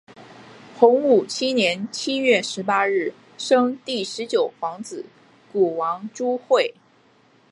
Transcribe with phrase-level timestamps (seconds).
[0.79, 5.05] 洪武七年七月十八日生第十九皇子
[5.53, 6.73] 谷王朱橞。